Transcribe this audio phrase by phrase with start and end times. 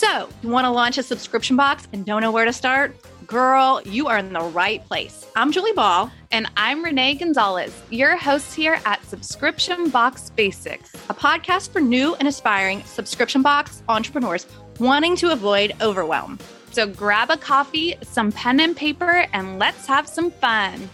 [0.00, 2.96] So, you want to launch a subscription box and don't know where to start?
[3.26, 5.26] Girl, you are in the right place.
[5.36, 6.10] I'm Julie Ball.
[6.30, 12.14] And I'm Renee Gonzalez, your host here at Subscription Box Basics, a podcast for new
[12.14, 14.46] and aspiring subscription box entrepreneurs
[14.78, 16.38] wanting to avoid overwhelm.
[16.70, 20.88] So grab a coffee, some pen and paper, and let's have some fun.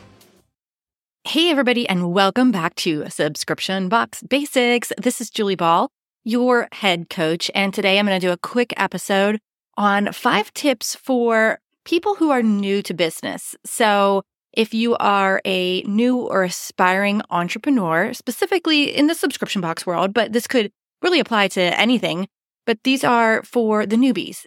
[1.23, 4.93] Hey, everybody, and welcome back to Subscription Box Basics.
[4.97, 5.91] This is Julie Ball,
[6.27, 7.51] your head coach.
[7.55, 9.39] And today I'm going to do a quick episode
[9.77, 13.55] on five tips for people who are new to business.
[13.65, 20.15] So, if you are a new or aspiring entrepreneur, specifically in the subscription box world,
[20.15, 22.27] but this could really apply to anything,
[22.65, 24.47] but these are for the newbies.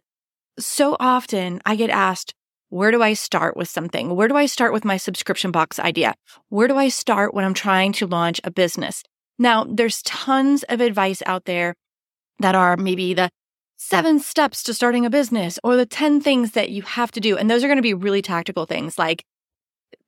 [0.58, 2.34] So often I get asked,
[2.70, 4.16] where do I start with something?
[4.16, 6.16] Where do I start with my subscription box idea?
[6.50, 9.04] Where do I start when I'm trying to launch a business?
[9.40, 11.74] Now, there's tons of advice out there
[12.40, 13.30] that are maybe the
[13.78, 17.38] seven steps to starting a business or the 10 things that you have to do.
[17.38, 19.24] And those are going to be really tactical things like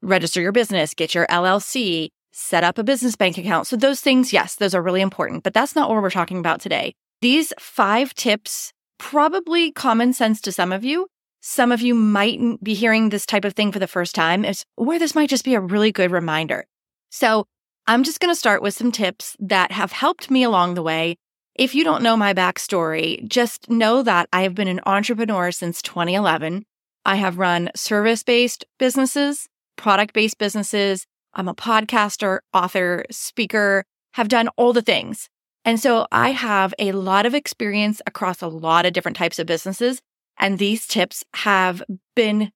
[0.01, 3.67] register your business, get your LLC, set up a business bank account.
[3.67, 6.59] So, those things, yes, those are really important, but that's not what we're talking about
[6.59, 6.93] today.
[7.21, 11.07] These five tips probably common sense to some of you.
[11.41, 14.63] Some of you might be hearing this type of thing for the first time, is
[14.75, 16.65] where this might just be a really good reminder.
[17.09, 17.45] So
[17.87, 21.17] I'm just going to start with some tips that have helped me along the way.
[21.55, 25.81] If you don't know my backstory, just know that I have been an entrepreneur since
[25.81, 26.65] 2011.
[27.05, 31.05] I have run service based businesses, product based businesses.
[31.33, 35.29] I'm a podcaster, author, speaker, have done all the things.
[35.65, 39.47] And so I have a lot of experience across a lot of different types of
[39.47, 40.01] businesses.
[40.37, 41.83] And these tips have
[42.15, 42.51] been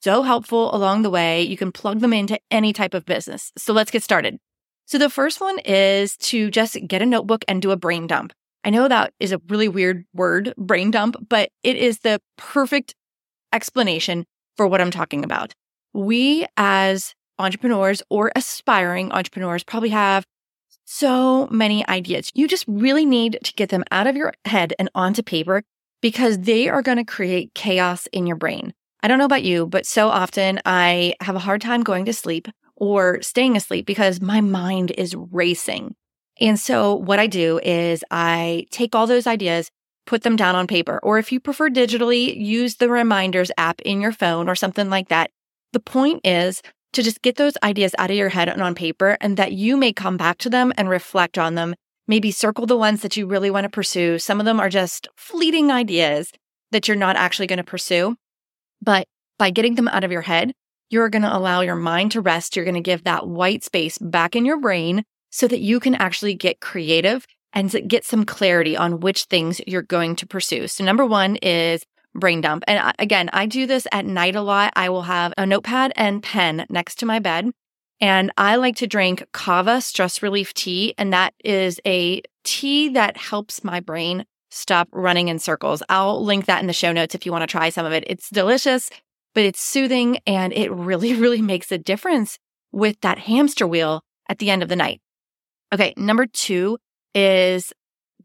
[0.00, 1.42] so helpful along the way.
[1.42, 3.52] You can plug them into any type of business.
[3.56, 4.38] So let's get started.
[4.88, 8.32] So the first one is to just get a notebook and do a brain dump.
[8.64, 12.94] I know that is a really weird word, brain dump, but it is the perfect
[13.52, 14.24] explanation
[14.56, 15.52] for what I'm talking about.
[15.92, 20.24] We as entrepreneurs or aspiring entrepreneurs probably have
[20.86, 22.30] so many ideas.
[22.34, 25.64] You just really need to get them out of your head and onto paper
[26.00, 28.72] because they are going to create chaos in your brain.
[29.02, 32.14] I don't know about you, but so often I have a hard time going to
[32.14, 35.94] sleep or staying asleep because my mind is racing.
[36.40, 39.70] And so what I do is I take all those ideas,
[40.06, 44.00] put them down on paper, or if you prefer digitally, use the reminders app in
[44.00, 45.30] your phone or something like that.
[45.72, 46.62] The point is
[46.92, 49.76] to just get those ideas out of your head and on paper, and that you
[49.76, 51.74] may come back to them and reflect on them.
[52.06, 54.18] Maybe circle the ones that you really want to pursue.
[54.18, 56.32] Some of them are just fleeting ideas
[56.70, 58.16] that you're not actually going to pursue.
[58.80, 59.06] But
[59.38, 60.52] by getting them out of your head,
[60.90, 62.56] you're going to allow your mind to rest.
[62.56, 65.94] You're going to give that white space back in your brain so that you can
[65.94, 70.68] actually get creative and get some clarity on which things you're going to pursue.
[70.68, 71.84] So, number one is
[72.14, 72.64] brain dump.
[72.66, 74.72] And again, I do this at night a lot.
[74.76, 77.50] I will have a notepad and pen next to my bed.
[78.00, 80.94] And I like to drink kava stress relief tea.
[80.98, 85.82] And that is a tea that helps my brain stop running in circles.
[85.88, 88.04] I'll link that in the show notes if you want to try some of it.
[88.06, 88.90] It's delicious,
[89.38, 92.40] but it's soothing and it really, really makes a difference
[92.72, 95.00] with that hamster wheel at the end of the night.
[95.72, 95.94] Okay.
[95.96, 96.78] Number two
[97.14, 97.72] is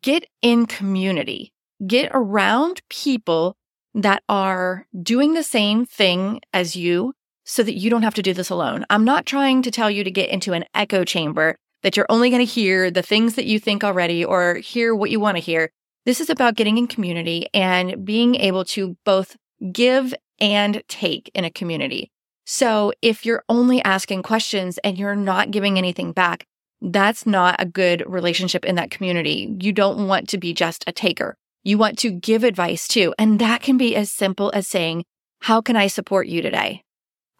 [0.01, 1.53] get in community,
[1.85, 3.56] get around people
[3.94, 7.13] that are doing the same thing as you
[7.44, 8.84] so that you don't have to do this alone.
[8.90, 12.31] I'm not trying to tell you to get into an echo chamber that you're only
[12.31, 15.44] going to hear the things that you think already or hear what you want to
[15.44, 15.69] hear.
[16.07, 19.38] This is about getting in community and being able to both
[19.72, 22.12] give and take in a community.
[22.46, 26.46] So if you're only asking questions and you're not giving anything back,
[26.82, 29.56] that's not a good relationship in that community.
[29.62, 31.36] You don't want to be just a taker.
[31.64, 33.14] You want to give advice too.
[33.18, 35.06] And that can be as simple as saying,
[35.42, 36.84] How can I support you today?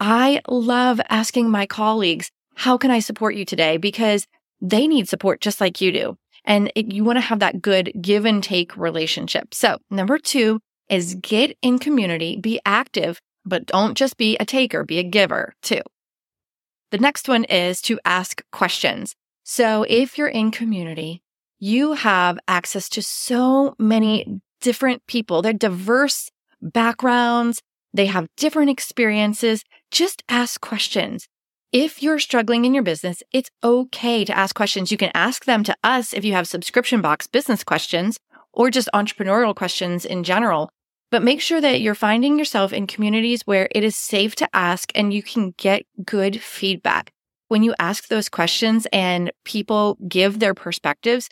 [0.00, 3.76] I love asking my colleagues, How can I support you today?
[3.76, 4.26] Because
[4.62, 6.16] they need support just like you do.
[6.46, 9.52] And it, you want to have that good give and take relationship.
[9.52, 14.84] So, number two is get in community, be active, but don't just be a taker,
[14.84, 15.82] be a giver too.
[16.90, 19.14] The next one is to ask questions.
[19.42, 21.22] So, if you're in community,
[21.58, 25.42] you have access to so many different people.
[25.42, 26.30] They're diverse
[26.62, 27.60] backgrounds.
[27.92, 29.62] They have different experiences.
[29.90, 31.28] Just ask questions.
[31.72, 34.92] If you're struggling in your business, it's okay to ask questions.
[34.92, 38.18] You can ask them to us if you have subscription box business questions
[38.54, 40.70] or just entrepreneurial questions in general.
[41.10, 44.90] But make sure that you're finding yourself in communities where it is safe to ask
[44.94, 47.12] and you can get good feedback.
[47.48, 51.28] When you ask those questions and people give their perspectives,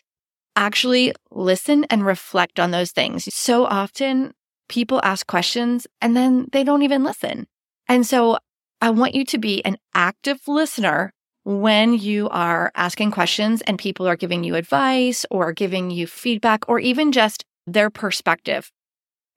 [0.54, 3.32] actually listen and reflect on those things.
[3.34, 4.32] So often
[4.68, 7.46] people ask questions and then they don't even listen.
[7.88, 8.38] And so
[8.80, 11.12] I want you to be an active listener
[11.44, 16.68] when you are asking questions and people are giving you advice or giving you feedback
[16.68, 18.70] or even just their perspective.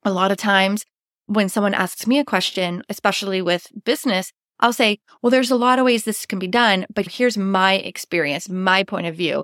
[0.04, 0.86] A lot of times
[1.26, 5.80] when someone asks me a question, especially with business, I'll say, well, there's a lot
[5.80, 9.44] of ways this can be done, but here's my experience, my point of view.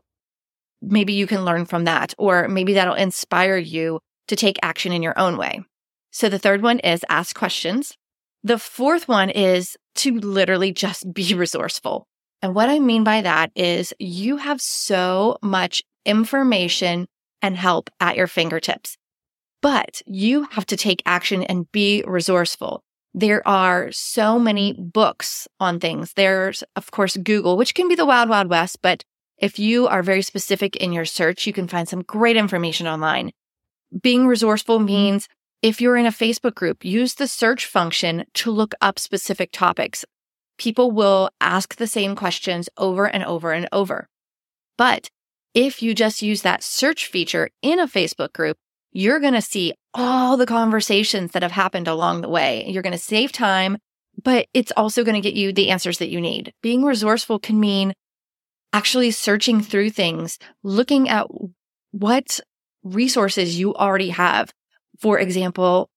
[0.81, 5.03] Maybe you can learn from that, or maybe that'll inspire you to take action in
[5.03, 5.63] your own way.
[6.11, 7.97] So the third one is ask questions.
[8.43, 12.07] The fourth one is to literally just be resourceful.
[12.41, 17.07] And what I mean by that is you have so much information
[17.41, 18.97] and help at your fingertips,
[19.61, 22.83] but you have to take action and be resourceful.
[23.13, 26.13] There are so many books on things.
[26.13, 29.03] There's, of course, Google, which can be the wild, wild west, but
[29.37, 33.31] if you are very specific in your search, you can find some great information online.
[34.01, 34.85] Being resourceful mm-hmm.
[34.85, 35.27] means
[35.61, 40.05] if you're in a Facebook group, use the search function to look up specific topics.
[40.61, 44.07] People will ask the same questions over and over and over.
[44.77, 45.09] But
[45.55, 48.57] if you just use that search feature in a Facebook group,
[48.91, 52.63] you're going to see all the conversations that have happened along the way.
[52.67, 53.79] You're going to save time,
[54.23, 56.53] but it's also going to get you the answers that you need.
[56.61, 57.93] Being resourceful can mean
[58.71, 61.25] actually searching through things, looking at
[61.89, 62.39] what
[62.83, 64.53] resources you already have.
[64.99, 65.89] For example,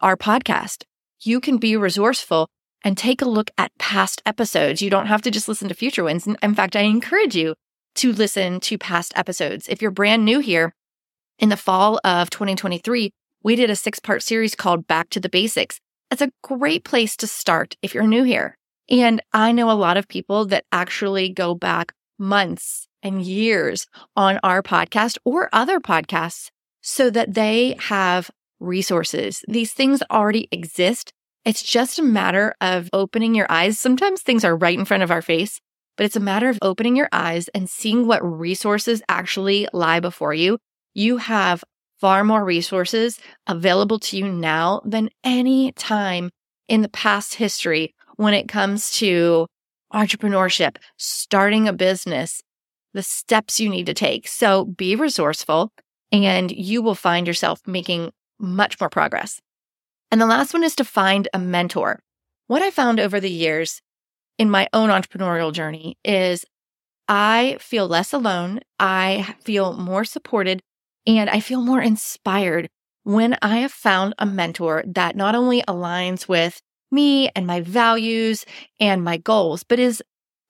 [0.00, 0.84] our podcast.
[1.18, 2.48] You can be resourceful
[2.84, 4.82] and take a look at past episodes.
[4.82, 6.26] You don't have to just listen to future ones.
[6.26, 7.54] In fact, I encourage you
[7.96, 9.66] to listen to past episodes.
[9.68, 10.74] If you're brand new here,
[11.38, 13.10] in the fall of 2023,
[13.42, 15.80] we did a six part series called Back to the Basics.
[16.10, 18.56] It's a great place to start if you're new here.
[18.88, 23.86] And I know a lot of people that actually go back months and years
[24.16, 26.50] on our podcast or other podcasts
[26.82, 29.42] so that they have resources.
[29.48, 31.12] These things already exist.
[31.44, 33.78] It's just a matter of opening your eyes.
[33.78, 35.60] Sometimes things are right in front of our face,
[35.96, 40.32] but it's a matter of opening your eyes and seeing what resources actually lie before
[40.32, 40.58] you.
[40.94, 41.62] You have
[42.00, 46.30] far more resources available to you now than any time
[46.68, 49.46] in the past history when it comes to
[49.92, 52.42] entrepreneurship, starting a business,
[52.94, 54.26] the steps you need to take.
[54.28, 55.72] So be resourceful
[56.10, 59.40] and you will find yourself making much more progress.
[60.10, 62.00] And the last one is to find a mentor.
[62.46, 63.80] What I found over the years
[64.38, 66.44] in my own entrepreneurial journey is
[67.08, 68.60] I feel less alone.
[68.78, 70.60] I feel more supported
[71.06, 72.68] and I feel more inspired
[73.02, 76.60] when I have found a mentor that not only aligns with
[76.90, 78.46] me and my values
[78.80, 80.02] and my goals, but is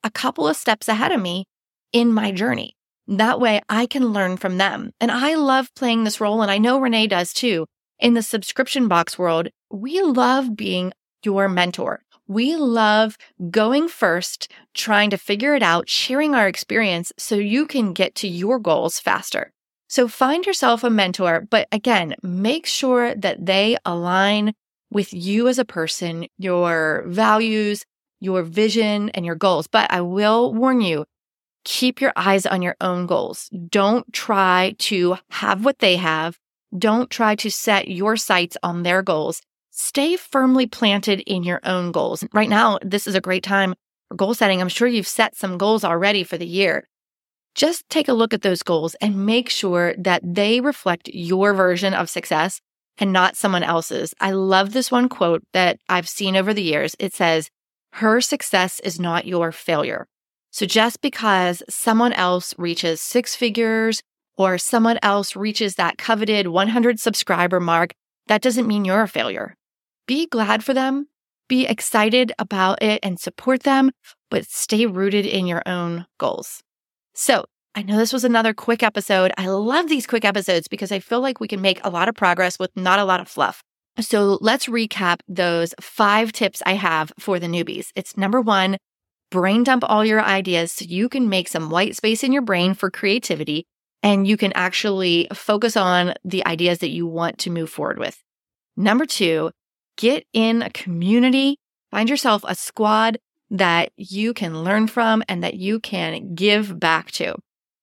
[0.04, 1.46] a couple of steps ahead of me
[1.92, 2.76] in my journey.
[3.08, 4.92] That way I can learn from them.
[5.00, 6.42] And I love playing this role.
[6.42, 7.66] And I know Renee does too.
[7.98, 10.92] In the subscription box world, we love being
[11.24, 12.02] your mentor.
[12.26, 13.16] We love
[13.50, 18.28] going first, trying to figure it out, sharing our experience so you can get to
[18.28, 19.52] your goals faster.
[19.88, 24.54] So find yourself a mentor, but again, make sure that they align
[24.90, 27.84] with you as a person, your values,
[28.20, 29.66] your vision, and your goals.
[29.66, 31.04] But I will warn you,
[31.64, 33.50] keep your eyes on your own goals.
[33.68, 36.38] Don't try to have what they have.
[36.76, 39.40] Don't try to set your sights on their goals.
[39.70, 42.24] Stay firmly planted in your own goals.
[42.32, 43.74] Right now, this is a great time
[44.08, 44.60] for goal setting.
[44.60, 46.88] I'm sure you've set some goals already for the year.
[47.54, 51.94] Just take a look at those goals and make sure that they reflect your version
[51.94, 52.60] of success
[52.98, 54.14] and not someone else's.
[54.20, 56.96] I love this one quote that I've seen over the years.
[56.98, 57.50] It says,
[57.94, 60.06] her success is not your failure.
[60.50, 64.02] So just because someone else reaches six figures
[64.36, 67.92] or someone else reaches that coveted 100 subscriber mark,
[68.26, 69.54] that doesn't mean you're a failure.
[70.06, 71.08] Be glad for them,
[71.48, 73.90] be excited about it and support them,
[74.30, 76.62] but stay rooted in your own goals.
[77.14, 79.32] So I know this was another quick episode.
[79.36, 82.14] I love these quick episodes because I feel like we can make a lot of
[82.14, 83.62] progress with not a lot of fluff.
[84.00, 87.88] So let's recap those five tips I have for the newbies.
[87.94, 88.76] It's number one,
[89.30, 92.74] brain dump all your ideas so you can make some white space in your brain
[92.74, 93.66] for creativity
[94.04, 98.22] and you can actually focus on the ideas that you want to move forward with.
[98.76, 99.50] Number two,
[99.96, 101.56] get in a community,
[101.90, 103.18] find yourself a squad
[103.50, 107.34] that you can learn from and that you can give back to.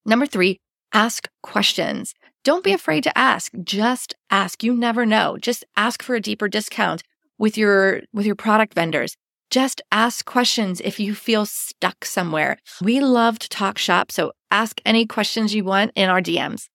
[0.06, 0.60] Number three,
[0.94, 2.14] ask questions.
[2.44, 3.52] Don't be afraid to ask.
[3.64, 4.64] Just ask.
[4.64, 5.38] You never know.
[5.38, 7.02] Just ask for a deeper discount
[7.40, 9.18] with your, with your product vendors.
[9.52, 12.58] Just ask questions if you feel stuck somewhere.
[12.82, 16.70] We love to talk shop, so ask any questions you want in our DMs.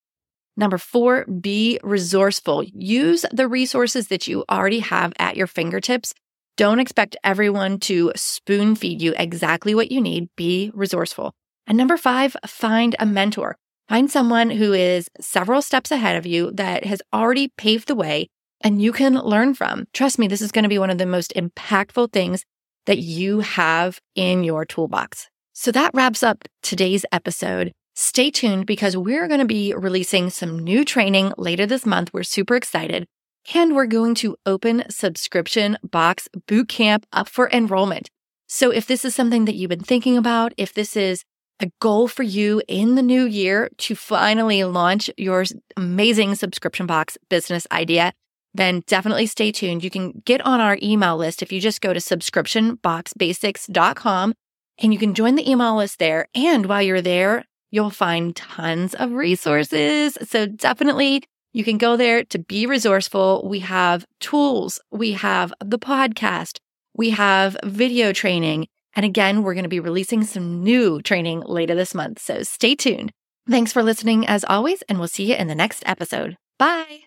[0.59, 2.65] Number four, be resourceful.
[2.65, 6.13] Use the resources that you already have at your fingertips.
[6.59, 10.29] Don't expect everyone to spoon feed you exactly what you need.
[10.37, 11.33] Be resourceful.
[11.67, 13.57] And number five, find a mentor.
[13.89, 18.29] Find someone who is several steps ahead of you that has already paved the way
[18.61, 19.87] and you can learn from.
[19.95, 22.45] Trust me, this is going to be one of the most impactful things
[22.87, 25.29] that you have in your toolbox.
[25.53, 27.73] So that wraps up today's episode.
[27.95, 32.11] Stay tuned because we're going to be releasing some new training later this month.
[32.13, 33.07] We're super excited.
[33.55, 38.09] And we're going to open subscription box bootcamp up for enrollment.
[38.49, 41.25] So if this is something that you've been thinking about, if this is
[41.61, 45.45] a goal for you in the new year to finally launch your
[45.77, 48.13] amazing subscription box business idea,
[48.57, 49.85] then definitely stay tuned.
[49.85, 54.35] You can get on our email list if you just go to subscriptionboxbasics.com
[54.79, 56.29] and you can join the email list there.
[56.35, 60.19] And while you're there, you'll find tons of resources.
[60.23, 63.49] So definitely you can go there to be resourceful.
[63.49, 66.59] We have tools, we have the podcast,
[66.95, 68.67] we have video training.
[68.95, 72.19] And again, we're going to be releasing some new training later this month.
[72.19, 73.13] So stay tuned.
[73.49, 76.37] Thanks for listening as always, and we'll see you in the next episode.
[76.59, 77.05] Bye.